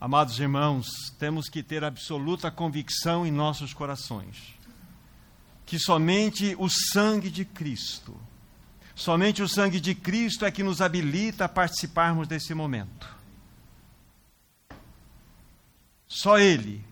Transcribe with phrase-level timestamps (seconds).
[0.00, 0.86] Amados irmãos,
[1.18, 4.58] temos que ter absoluta convicção em nossos corações
[5.70, 8.20] que somente o sangue de Cristo,
[8.92, 13.08] somente o sangue de Cristo é que nos habilita a participarmos desse momento.
[16.08, 16.84] Só Ele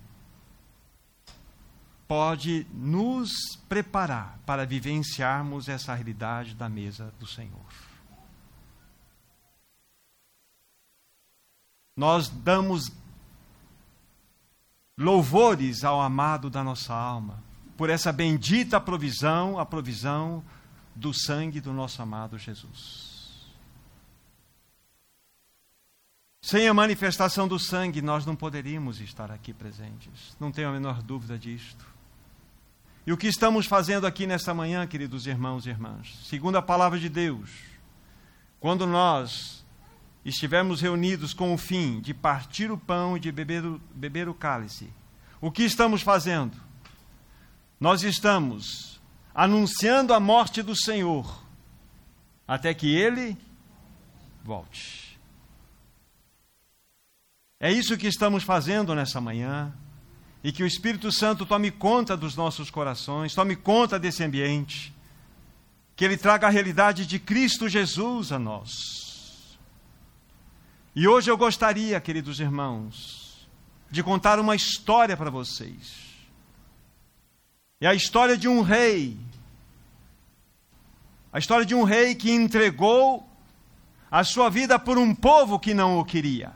[2.07, 3.33] pode nos
[3.69, 7.88] preparar para vivenciarmos essa realidade da mesa do Senhor.
[11.99, 12.93] Nós damos
[14.97, 17.43] louvores ao amado da nossa alma,
[17.77, 20.45] por essa bendita provisão, a provisão
[20.95, 23.49] do sangue do nosso amado Jesus.
[26.41, 30.37] Sem a manifestação do sangue, nós não poderíamos estar aqui presentes.
[30.39, 31.85] Não tenho a menor dúvida disto.
[33.05, 36.97] E o que estamos fazendo aqui nesta manhã, queridos irmãos e irmãs, segundo a palavra
[36.97, 37.51] de Deus,
[38.61, 39.58] quando nós
[40.25, 44.35] estivermos reunidos com o fim de partir o pão e de beber o, beber o
[44.35, 44.93] cálice,
[45.41, 46.57] o que estamos fazendo?
[47.81, 49.01] Nós estamos
[49.35, 51.45] anunciando a morte do Senhor
[52.47, 53.37] até que ele
[54.43, 55.19] volte.
[57.61, 59.73] É isso que estamos fazendo nessa manhã
[60.43, 64.95] e que o Espírito Santo tome conta dos nossos corações, tome conta desse ambiente,
[65.97, 69.08] que ele traga a realidade de Cristo Jesus a nós.
[71.01, 73.49] E hoje eu gostaria, queridos irmãos,
[73.89, 75.95] de contar uma história para vocês.
[77.81, 79.17] É a história de um rei.
[81.33, 83.25] A história de um rei que entregou
[84.11, 86.53] a sua vida por um povo que não o queria.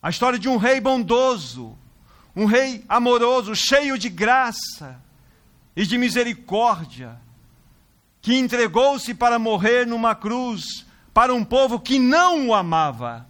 [0.00, 1.76] A história de um rei bondoso,
[2.36, 5.02] um rei amoroso, cheio de graça
[5.74, 7.20] e de misericórdia,
[8.22, 10.85] que entregou-se para morrer numa cruz
[11.16, 13.26] para um povo que não o amava.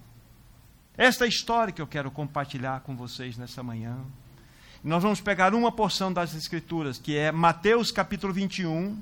[0.97, 3.97] Esta é a história que eu quero compartilhar com vocês nessa manhã.
[4.83, 9.01] Nós vamos pegar uma porção das Escrituras, que é Mateus capítulo 21.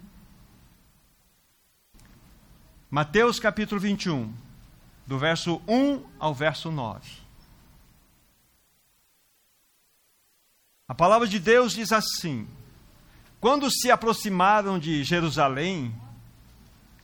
[2.90, 4.30] Mateus capítulo 21,
[5.06, 7.10] do verso 1 ao verso 9.
[10.86, 12.46] A palavra de Deus diz assim:
[13.40, 15.98] Quando se aproximaram de Jerusalém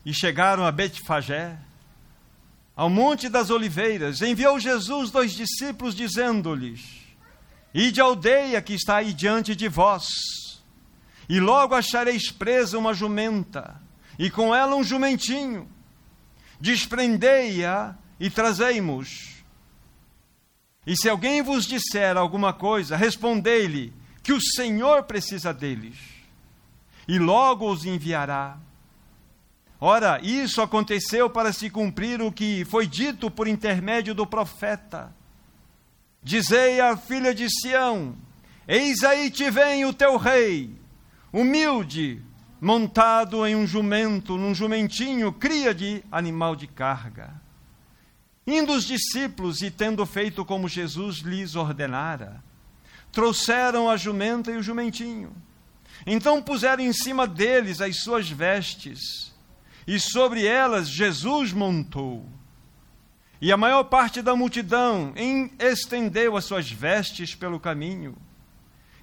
[0.04, 1.58] e chegaram a Betfagé,
[2.76, 7.00] ao Monte das Oliveiras, enviou Jesus dois discípulos, dizendo-lhes:
[7.74, 10.06] Ide à aldeia que está aí diante de vós,
[11.28, 13.80] e logo achareis presa uma jumenta,
[14.18, 15.68] e com ela um jumentinho.
[16.60, 19.30] Desprendei-a e trazei-mos.
[20.86, 23.92] E se alguém vos disser alguma coisa, respondei-lhe
[24.22, 25.96] que o Senhor precisa deles,
[27.06, 28.58] e logo os enviará.
[29.80, 35.10] Ora, isso aconteceu para se cumprir o que foi dito por intermédio do profeta.
[36.22, 38.14] Dizei à filha de Sião:
[38.68, 40.76] Eis aí te vem o teu rei,
[41.32, 42.22] humilde,
[42.60, 47.32] montado em um jumento, num jumentinho, cria de animal de carga.
[48.46, 52.44] Indo os discípulos e tendo feito como Jesus lhes ordenara,
[53.10, 55.34] trouxeram a jumenta e o jumentinho.
[56.06, 59.30] Então puseram em cima deles as suas vestes
[59.90, 62.24] e sobre elas Jesus montou.
[63.40, 65.12] E a maior parte da multidão
[65.58, 68.16] estendeu as suas vestes pelo caminho.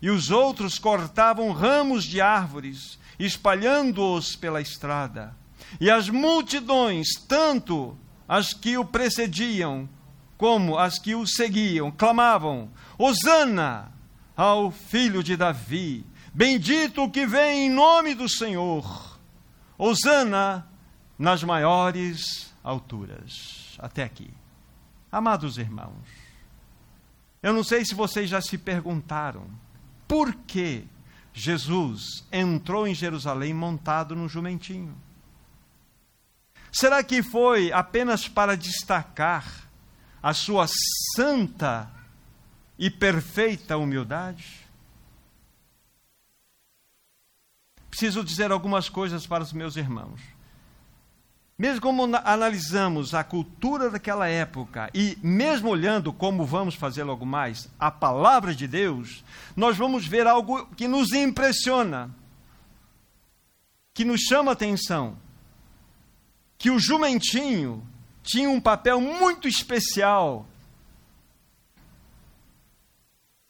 [0.01, 5.35] E os outros cortavam ramos de árvores, espalhando-os pela estrada.
[5.81, 9.89] E as multidões, tanto as que o precediam
[10.37, 13.91] como as que o seguiam, clamavam: Hosana
[14.37, 19.19] ao filho de Davi, bendito o que vem em nome do Senhor.
[19.77, 20.65] Hosana
[21.17, 23.75] nas maiores alturas.
[23.79, 24.31] Até aqui.
[25.11, 26.05] Amados irmãos,
[27.41, 29.47] eu não sei se vocês já se perguntaram
[30.07, 30.85] por que
[31.33, 34.95] Jesus entrou em Jerusalém montado num jumentinho.
[36.71, 39.69] Será que foi apenas para destacar
[40.21, 40.67] a sua
[41.15, 41.89] santa
[42.77, 44.67] e perfeita humildade?
[47.89, 50.36] Preciso dizer algumas coisas para os meus irmãos.
[51.57, 57.67] Mesmo como analisamos a cultura daquela época e mesmo olhando como vamos fazer logo mais,
[57.79, 59.23] a palavra de Deus,
[59.55, 62.11] nós vamos ver algo que nos impressiona,
[63.91, 65.17] que nos chama atenção,
[66.59, 67.83] que o jumentinho
[68.21, 70.45] tinha um papel muito especial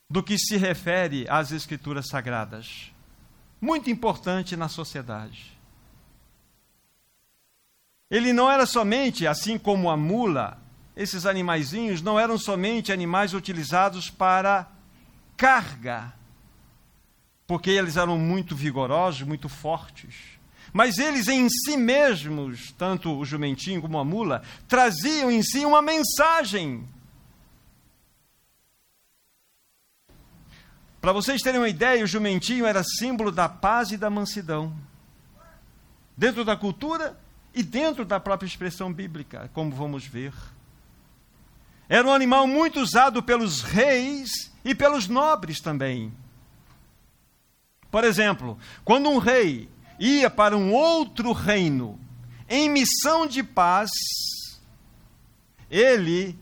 [0.09, 2.89] do que se refere às escrituras sagradas.
[3.59, 5.56] Muito importante na sociedade.
[8.09, 10.65] Ele não era somente, assim como a mula
[10.97, 14.67] esses animaizinhos não eram somente animais utilizados para
[15.37, 16.11] carga,
[17.45, 20.15] porque eles eram muito vigorosos, muito fortes.
[20.73, 25.83] Mas eles em si mesmos, tanto o jumentinho como a mula, traziam em si uma
[25.83, 26.87] mensagem.
[30.99, 34.75] Para vocês terem uma ideia, o jumentinho era símbolo da paz e da mansidão.
[36.17, 37.17] Dentro da cultura
[37.57, 40.31] e dentro da própria expressão bíblica, como vamos ver.
[41.89, 46.13] Era um animal muito usado pelos reis e pelos nobres também.
[47.89, 49.67] Por exemplo, quando um rei
[49.99, 51.99] ia para um outro reino
[52.47, 53.89] em missão de paz,
[55.71, 56.37] ele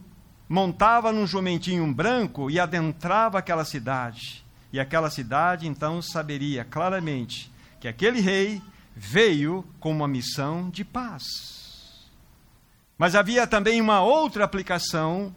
[0.50, 4.44] montava num jumentinho branco e adentrava aquela cidade.
[4.74, 8.62] E aquela cidade então saberia claramente que aquele rei
[8.96, 12.08] veio com uma missão de paz.
[12.98, 15.36] Mas havia também uma outra aplicação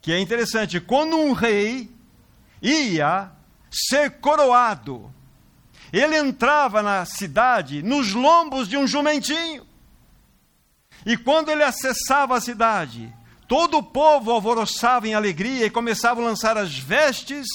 [0.00, 0.80] que é interessante.
[0.80, 1.90] Quando um rei
[2.62, 3.30] ia
[3.70, 5.12] ser coroado,
[5.92, 9.66] ele entrava na cidade nos lombos de um jumentinho.
[11.04, 13.12] E quando ele acessava a cidade,
[13.46, 17.46] todo o povo alvoroçava em alegria e começava a lançar as vestes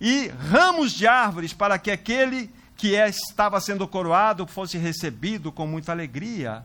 [0.00, 2.50] e ramos de árvores para que aquele
[2.82, 6.64] que é, estava sendo coroado fosse recebido com muita alegria.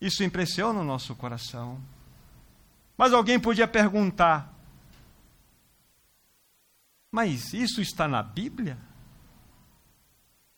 [0.00, 1.80] Isso impressiona o nosso coração.
[2.96, 4.54] Mas alguém podia perguntar:
[7.10, 8.78] mas isso está na Bíblia?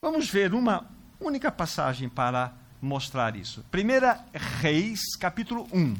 [0.02, 0.84] Vamos ver uma
[1.18, 3.64] única passagem para mostrar isso.
[3.70, 5.96] Primeira Reis, capítulo 1.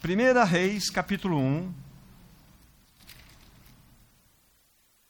[0.00, 1.89] Primeira Reis, capítulo 1.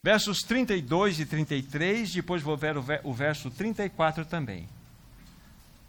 [0.03, 4.67] Versos 32 e 33, depois vou ver o verso 34 também.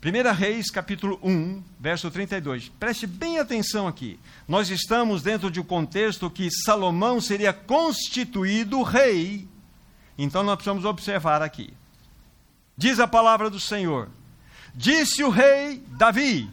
[0.04, 2.68] 1 Reis, capítulo 1, verso 32.
[2.68, 4.20] Preste bem atenção aqui.
[4.46, 9.48] Nós estamos dentro de um contexto que Salomão seria constituído rei.
[10.18, 11.72] Então nós precisamos observar aqui.
[12.76, 14.10] Diz a palavra do Senhor:
[14.74, 16.50] Disse o rei Davi: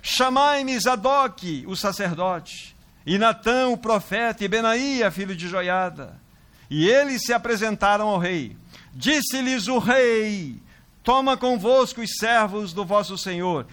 [0.00, 2.74] Chamai-me Zadok, o sacerdote,
[3.04, 6.27] e Natã, o profeta, e Benaía, filho de Joiada
[6.70, 8.56] e eles se apresentaram ao rei.
[8.92, 10.60] Disse-lhes o rei:
[11.02, 13.66] Toma convosco os servos do vosso senhor,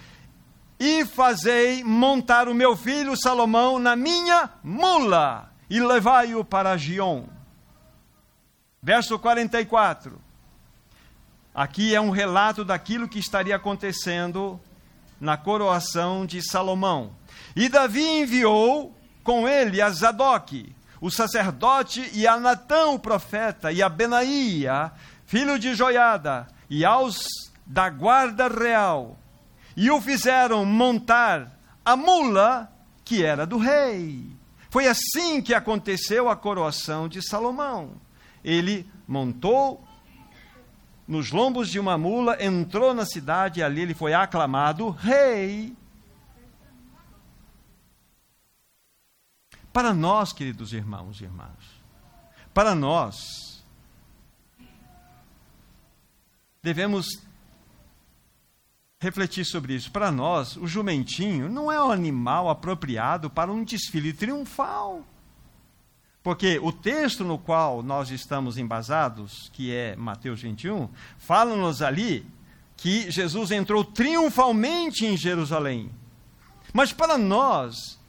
[0.79, 7.25] e fazei montar o meu filho Salomão na minha mula, e levai-o para Gion.
[8.81, 10.21] Verso 44.
[11.53, 14.59] Aqui é um relato daquilo que estaria acontecendo
[15.19, 17.15] na coroação de Salomão.
[17.55, 23.81] E Davi enviou com ele a Zadok, o sacerdote e a Natã, o profeta, e
[23.81, 24.91] a Benaía,
[25.25, 27.27] filho de Joiada, e aos
[27.65, 29.17] da guarda real,
[29.75, 31.51] e o fizeram montar
[31.83, 32.71] a mula
[33.03, 34.25] que era do rei.
[34.69, 37.91] Foi assim que aconteceu a coroação de Salomão.
[38.43, 39.83] Ele montou
[41.07, 45.73] nos lombos de uma mula, entrou na cidade e ali ele foi aclamado rei.
[49.75, 51.49] Para nós, queridos irmãos e irmãs,
[52.53, 53.61] para nós,
[56.63, 57.05] devemos
[59.01, 59.91] refletir sobre isso.
[59.91, 65.03] Para nós, o jumentinho não é um animal apropriado para um desfile triunfal.
[66.23, 72.25] Porque o texto no qual nós estamos embasados, que é Mateus 21, fala-nos ali
[72.77, 75.91] que Jesus entrou triunfalmente em Jerusalém.
[76.71, 77.99] Mas para nós,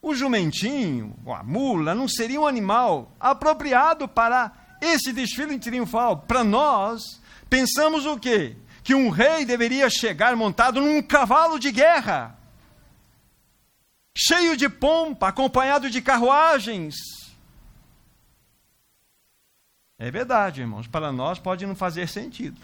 [0.00, 6.18] o jumentinho, a mula, não seria um animal apropriado para esse desfile triunfal.
[6.18, 8.56] Para nós, pensamos o quê?
[8.82, 12.38] Que um rei deveria chegar montado num cavalo de guerra,
[14.16, 16.94] cheio de pompa, acompanhado de carruagens.
[19.98, 22.60] É verdade, irmãos, para nós pode não fazer sentido.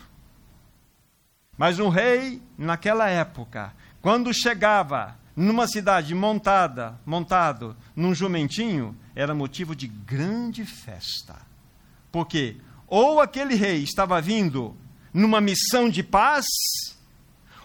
[1.58, 9.74] Mas um rei, naquela época, quando chegava numa cidade montada, montado num jumentinho, era motivo
[9.74, 11.36] de grande festa.
[12.12, 14.76] Porque ou aquele rei estava vindo
[15.12, 16.46] numa missão de paz,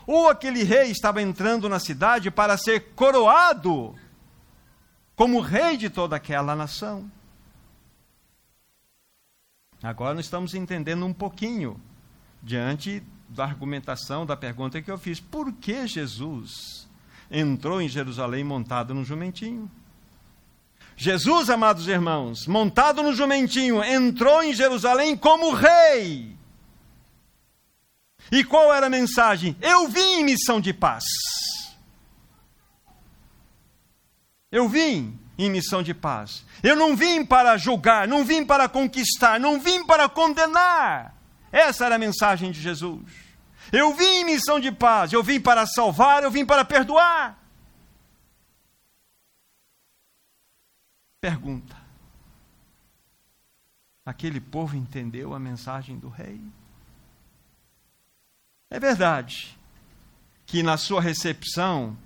[0.08, 3.96] ou aquele rei estava entrando na cidade para ser coroado
[5.16, 7.12] como rei de toda aquela nação.
[9.84, 11.80] Agora nós estamos entendendo um pouquinho
[12.42, 16.89] diante da argumentação da pergunta que eu fiz: por que Jesus
[17.30, 19.70] entrou em Jerusalém montado no jumentinho.
[20.96, 26.36] Jesus, amados irmãos, montado no jumentinho, entrou em Jerusalém como rei.
[28.32, 29.56] E qual era a mensagem?
[29.62, 31.04] Eu vim em missão de paz.
[34.52, 36.44] Eu vim em missão de paz.
[36.62, 41.16] Eu não vim para julgar, não vim para conquistar, não vim para condenar.
[41.52, 43.29] Essa era a mensagem de Jesus.
[43.72, 47.38] Eu vim em missão de paz, eu vim para salvar, eu vim para perdoar.
[51.22, 51.76] Pergunta:
[54.06, 56.42] aquele povo entendeu a mensagem do rei?
[58.72, 59.58] É verdade
[60.46, 61.98] que na sua recepção,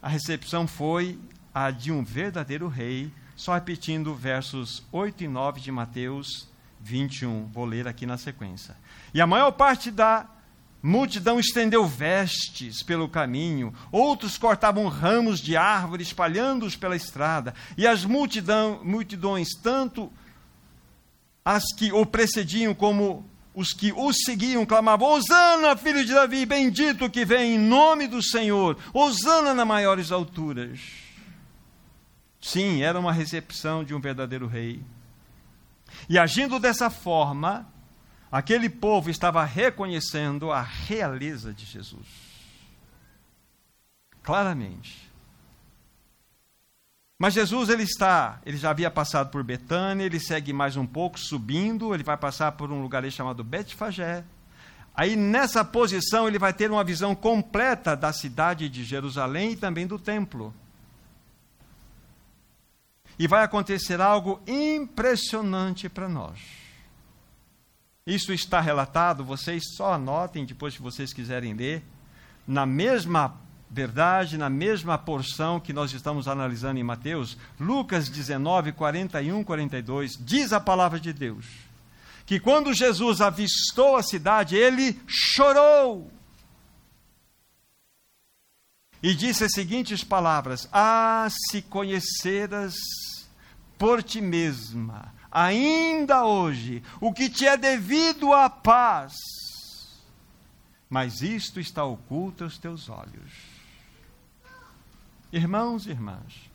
[0.00, 1.18] a recepção foi
[1.52, 6.48] a de um verdadeiro rei, só repetindo versos 8 e 9 de Mateus
[6.80, 7.46] 21.
[7.46, 8.76] Vou ler aqui na sequência.
[9.12, 10.26] E a maior parte da
[10.86, 18.04] multidão estendeu vestes pelo caminho, outros cortavam ramos de árvore, espalhando-os pela estrada, e as
[18.04, 20.12] multidão, multidões, tanto
[21.42, 23.24] as que o precediam como
[23.54, 28.22] os que o seguiam clamavam: Hosana, filho de Davi, bendito que vem em nome do
[28.22, 30.80] Senhor, Hosana nas maiores alturas.
[32.42, 34.82] Sim, era uma recepção de um verdadeiro rei.
[36.10, 37.66] E agindo dessa forma,
[38.34, 42.04] aquele povo estava reconhecendo a realeza de Jesus.
[44.24, 45.08] Claramente.
[47.16, 51.16] Mas Jesus ele está, ele já havia passado por Betânia, ele segue mais um pouco
[51.16, 54.24] subindo, ele vai passar por um lugar chamado Betfagé.
[54.92, 59.86] Aí nessa posição ele vai ter uma visão completa da cidade de Jerusalém e também
[59.86, 60.52] do templo.
[63.16, 66.63] E vai acontecer algo impressionante para nós.
[68.06, 71.82] Isso está relatado, vocês só anotem depois se vocês quiserem ler,
[72.46, 79.42] na mesma verdade na mesma porção que nós estamos analisando em Mateus, Lucas 19, 41,
[79.42, 81.46] 42, diz a palavra de Deus
[82.26, 86.10] que quando Jesus avistou a cidade, ele chorou.
[89.02, 92.74] E disse as seguintes palavras: Ah, se conheceras
[93.78, 99.12] por ti mesma, ainda hoje, o que te é devido à paz,
[100.88, 103.32] mas isto está oculto aos teus olhos.
[105.32, 106.48] Irmãos e irmãs,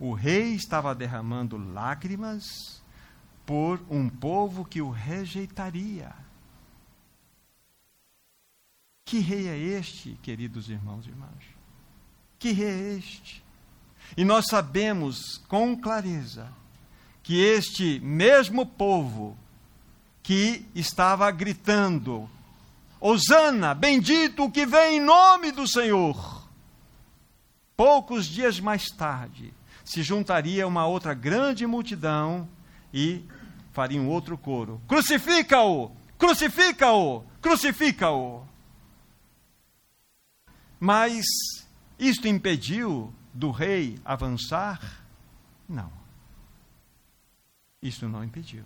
[0.00, 2.82] o rei estava derramando lágrimas
[3.46, 6.12] por um povo que o rejeitaria.
[9.04, 11.44] Que rei é este, queridos irmãos e irmãs?
[12.38, 13.44] Que rei é este?
[14.16, 16.50] E nós sabemos com clareza
[17.24, 19.36] que este mesmo povo
[20.22, 22.30] que estava gritando:
[23.00, 26.44] Hosana, bendito o que vem em nome do Senhor
[27.76, 29.52] Poucos dias mais tarde,
[29.84, 32.48] se juntaria uma outra grande multidão
[32.92, 33.24] e
[33.72, 35.90] faria um outro coro: Crucifica-o!
[36.16, 37.24] Crucifica-o!
[37.42, 38.46] Crucifica-o!
[40.78, 41.24] Mas
[41.98, 45.02] isto impediu do rei avançar?
[45.68, 46.03] Não.
[47.84, 48.64] Isso não impediu.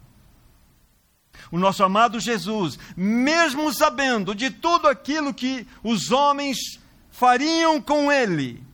[1.51, 6.57] O nosso amado Jesus, mesmo sabendo de tudo aquilo que os homens
[7.11, 8.65] fariam com ele,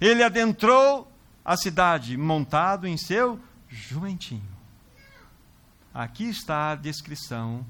[0.00, 1.12] ele adentrou
[1.44, 4.56] a cidade montado em seu jumentinho.
[5.92, 7.66] Aqui está a descrição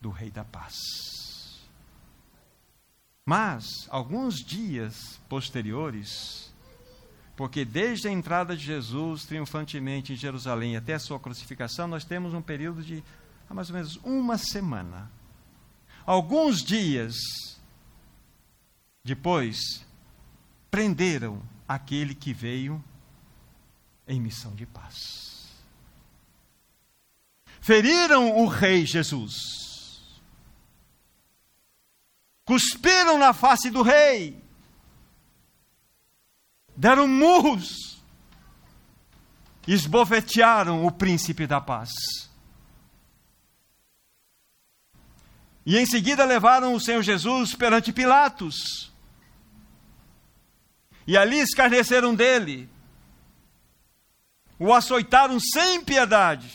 [0.00, 0.76] do Rei da Paz.
[3.26, 6.53] Mas, alguns dias posteriores,
[7.36, 12.34] porque desde a entrada de Jesus triunfantemente em Jerusalém até a sua crucificação, nós temos
[12.34, 13.02] um período de
[13.50, 15.10] mais ou menos uma semana.
[16.06, 17.14] Alguns dias
[19.04, 19.84] depois,
[20.70, 22.82] prenderam aquele que veio
[24.08, 25.46] em missão de paz.
[27.60, 30.22] Feriram o rei Jesus.
[32.46, 34.42] Cuspiram na face do rei.
[36.76, 38.02] Deram murros.
[39.66, 41.90] Esbofetearam o príncipe da paz.
[45.64, 48.92] E em seguida levaram o Senhor Jesus perante Pilatos
[51.06, 52.68] e ali escarneceram dele,
[54.58, 56.50] o açoitaram sem piedade,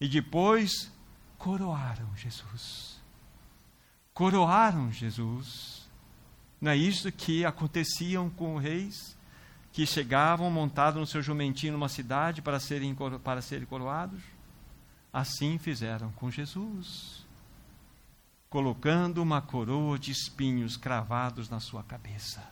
[0.00, 0.90] e depois
[1.36, 3.00] coroaram Jesus.
[4.14, 5.77] Coroaram Jesus.
[6.60, 9.16] Não é isso que aconteciam com reis
[9.72, 14.20] que chegavam montados no seu jumentinho numa cidade para serem, para serem coroados?
[15.12, 17.24] Assim fizeram com Jesus,
[18.50, 22.42] colocando uma coroa de espinhos cravados na sua cabeça.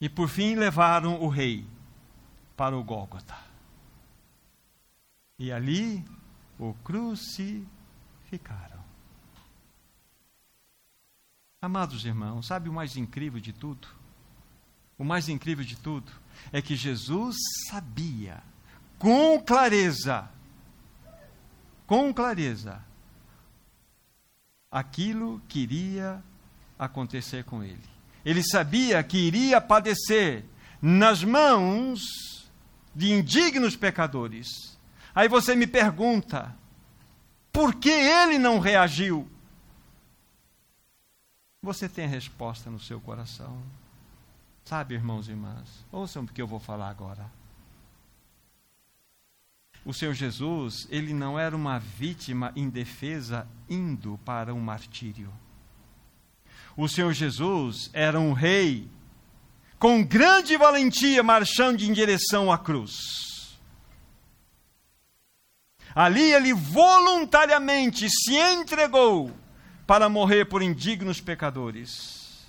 [0.00, 1.66] E por fim levaram o rei
[2.56, 3.36] para o Gólgota.
[5.38, 6.04] E ali
[6.58, 8.77] o crucificaram.
[11.60, 13.88] Amados irmãos, sabe o mais incrível de tudo?
[14.96, 16.12] O mais incrível de tudo
[16.52, 17.36] é que Jesus
[17.68, 18.40] sabia
[18.96, 20.30] com clareza,
[21.84, 22.80] com clareza,
[24.70, 26.22] aquilo que iria
[26.78, 27.82] acontecer com ele.
[28.24, 30.44] Ele sabia que iria padecer
[30.80, 32.00] nas mãos
[32.94, 34.78] de indignos pecadores.
[35.12, 36.54] Aí você me pergunta,
[37.52, 39.28] por que ele não reagiu?
[41.68, 43.62] Você tem a resposta no seu coração.
[44.64, 47.30] Sabe, irmãos e irmãs, ouçam o que eu vou falar agora.
[49.84, 55.30] O Senhor Jesus, ele não era uma vítima indefesa indo para um martírio.
[56.74, 58.90] O Senhor Jesus era um rei
[59.78, 63.58] com grande valentia marchando em direção à cruz.
[65.94, 69.30] Ali ele voluntariamente se entregou
[69.88, 72.46] para morrer por indignos pecadores.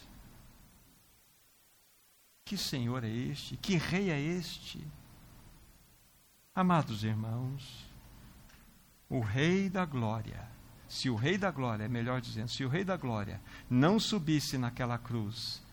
[2.44, 3.56] Que Senhor é este?
[3.56, 4.86] Que Rei é este?
[6.54, 7.86] Amados irmãos,
[9.08, 10.46] o Rei da Glória,
[10.90, 14.98] se o Rei da Glória, melhor dizendo, se o Rei da Glória não subisse naquela
[14.98, 15.64] cruz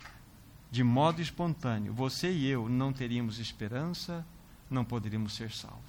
[0.70, 4.24] de modo espontâneo, você e eu não teríamos esperança,
[4.70, 5.82] não poderíamos ser salvos.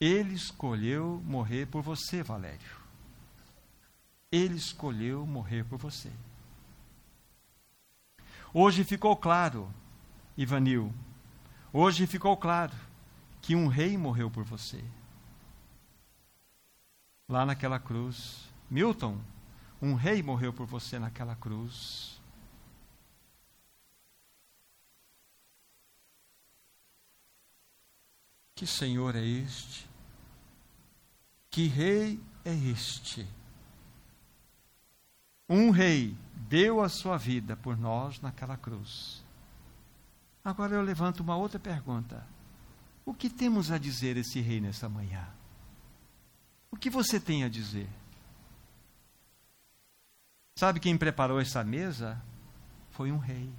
[0.00, 2.83] Ele escolheu morrer por você, Valério.
[4.34, 6.10] Ele escolheu morrer por você.
[8.52, 9.72] Hoje ficou claro,
[10.36, 10.92] Ivanil,
[11.72, 12.74] hoje ficou claro
[13.40, 14.82] que um rei morreu por você.
[17.28, 18.48] Lá naquela cruz.
[18.68, 19.20] Milton,
[19.80, 22.20] um rei morreu por você naquela cruz.
[28.56, 29.88] Que Senhor é este?
[31.48, 33.24] Que Rei é este?
[35.48, 36.16] Um rei
[36.48, 39.22] deu a sua vida por nós naquela cruz.
[40.44, 42.26] Agora eu levanto uma outra pergunta.
[43.04, 45.26] O que temos a dizer esse rei nessa manhã?
[46.70, 47.88] O que você tem a dizer?
[50.56, 52.20] Sabe quem preparou essa mesa?
[52.90, 53.50] Foi um rei.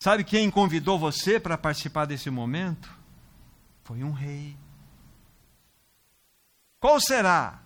[0.00, 2.92] Sabe quem convidou você para participar desse momento?
[3.82, 4.56] Foi um rei.
[6.78, 7.60] Qual será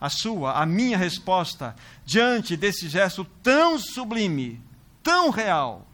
[0.00, 4.62] a sua, a minha resposta diante desse gesto tão sublime,
[5.02, 5.86] tão real?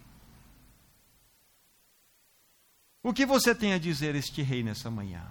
[3.03, 5.25] O que você tem a dizer a este rei nessa manhã?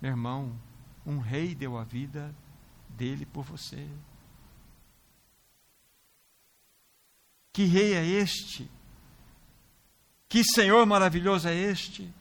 [0.00, 0.56] Meu irmão,
[1.04, 2.34] um rei deu a vida
[2.88, 3.88] dele por você.
[7.52, 8.70] Que rei é este?
[10.28, 12.12] Que Senhor maravilhoso é este?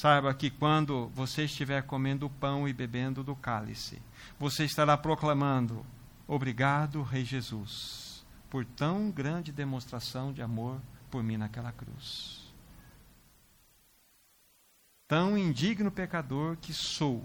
[0.00, 4.00] Saiba que quando você estiver comendo o pão e bebendo do cálice,
[4.38, 5.84] você estará proclamando:
[6.26, 12.50] Obrigado, Rei Jesus, por tão grande demonstração de amor por mim naquela cruz.
[15.06, 17.22] Tão indigno pecador que sou,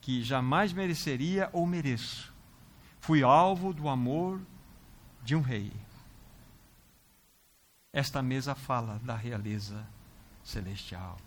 [0.00, 2.32] que jamais mereceria ou mereço,
[3.00, 4.40] fui alvo do amor
[5.22, 5.70] de um rei.
[7.92, 9.86] Esta mesa fala da realeza
[10.42, 11.18] celestial.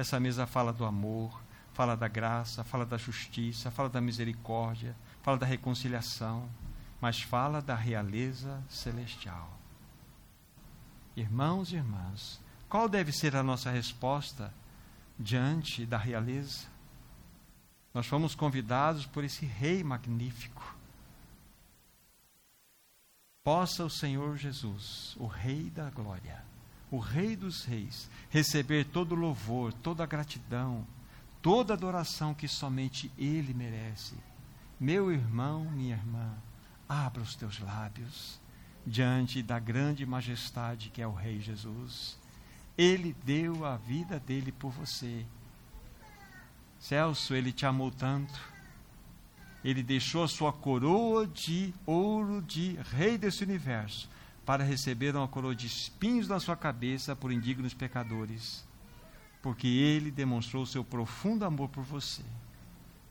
[0.00, 1.42] Essa mesa fala do amor,
[1.74, 6.48] fala da graça, fala da justiça, fala da misericórdia, fala da reconciliação,
[7.02, 9.58] mas fala da realeza celestial.
[11.14, 14.54] Irmãos e irmãs, qual deve ser a nossa resposta
[15.18, 16.66] diante da realeza?
[17.92, 20.80] Nós fomos convidados por esse Rei magnífico
[23.44, 26.42] possa o Senhor Jesus, o Rei da Glória,
[26.90, 30.86] o Rei dos Reis, receber todo louvor, toda gratidão,
[31.40, 34.14] toda adoração que somente Ele merece.
[34.78, 36.32] Meu irmão, minha irmã,
[36.88, 38.40] abra os teus lábios
[38.86, 42.18] diante da grande majestade que é o Rei Jesus.
[42.76, 45.24] Ele deu a vida dele por você.
[46.78, 48.40] Celso, ele te amou tanto
[49.64, 54.08] ele deixou a sua coroa de ouro de rei desse universo
[54.50, 58.66] para receber uma coroa de espinhos na sua cabeça por indignos pecadores,
[59.40, 62.24] porque ele demonstrou seu profundo amor por você,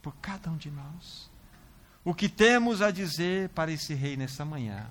[0.02, 1.32] por cada um de nós.
[2.04, 4.89] O que temos a dizer para esse rei nessa manhã?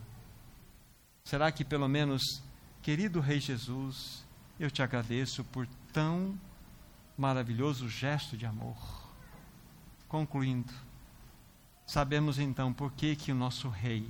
[1.22, 2.42] Será que pelo menos,
[2.80, 4.24] querido Rei Jesus,
[4.58, 6.34] eu te agradeço por tão
[7.14, 8.78] maravilhoso gesto de amor?
[10.08, 10.72] Concluindo,
[11.84, 14.06] Sabemos então por que, que o nosso rei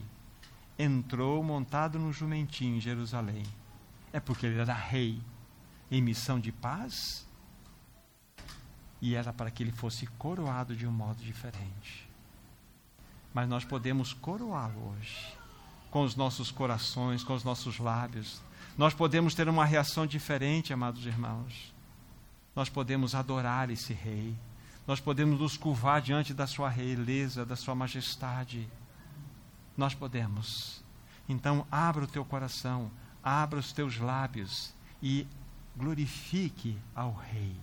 [0.78, 3.42] entrou montado no jumentinho em Jerusalém.
[4.12, 5.20] É porque ele era rei
[5.90, 7.26] em missão de paz?
[9.00, 12.08] E era para que ele fosse coroado de um modo diferente.
[13.34, 15.36] Mas nós podemos coroá-lo hoje,
[15.90, 18.40] com os nossos corações, com os nossos lábios.
[18.76, 21.72] Nós podemos ter uma reação diferente, amados irmãos.
[22.54, 24.34] Nós podemos adorar esse rei.
[24.86, 28.68] Nós podemos nos curvar diante da sua realeza, da sua majestade.
[29.78, 30.82] Nós podemos.
[31.28, 32.90] Então, abra o teu coração,
[33.22, 35.24] abra os teus lábios e
[35.76, 37.54] glorifique ao Rei,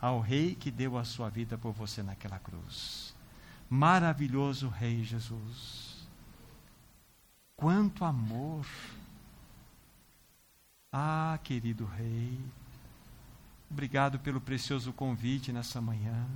[0.00, 3.14] ao Rei que deu a sua vida por você naquela cruz.
[3.70, 6.08] Maravilhoso Rei Jesus.
[7.56, 8.66] Quanto amor.
[10.92, 12.38] Ah, querido Rei,
[13.70, 16.26] obrigado pelo precioso convite nessa manhã.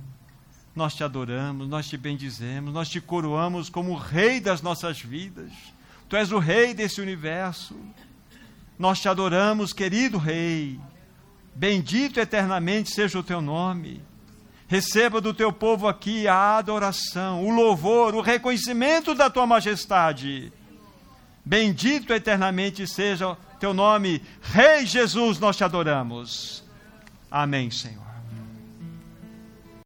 [0.79, 5.51] Nós te adoramos, nós te bendizemos, nós te coroamos como o Rei das nossas vidas.
[6.07, 7.75] Tu és o Rei desse universo.
[8.77, 10.79] Nós te adoramos, querido Rei.
[11.53, 14.01] Bendito eternamente seja o teu nome.
[14.69, 20.49] Receba do teu povo aqui a adoração, o louvor, o reconhecimento da tua majestade.
[21.43, 26.63] Bendito eternamente seja o teu nome, Rei Jesus, nós te adoramos.
[27.29, 28.08] Amém, Senhor.